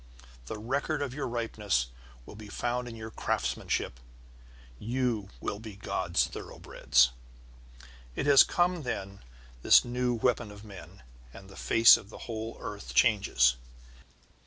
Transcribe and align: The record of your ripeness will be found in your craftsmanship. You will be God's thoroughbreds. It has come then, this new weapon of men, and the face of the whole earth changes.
The 0.47 0.57
record 0.57 1.03
of 1.03 1.13
your 1.13 1.27
ripeness 1.27 1.89
will 2.25 2.33
be 2.33 2.47
found 2.47 2.87
in 2.87 2.95
your 2.95 3.11
craftsmanship. 3.11 3.99
You 4.79 5.29
will 5.39 5.59
be 5.59 5.75
God's 5.75 6.25
thoroughbreds. 6.25 7.11
It 8.15 8.25
has 8.25 8.41
come 8.41 8.81
then, 8.81 9.19
this 9.61 9.85
new 9.85 10.15
weapon 10.15 10.49
of 10.49 10.65
men, 10.65 11.03
and 11.31 11.49
the 11.51 11.55
face 11.55 11.97
of 11.97 12.09
the 12.09 12.25
whole 12.25 12.57
earth 12.59 12.95
changes. 12.95 13.57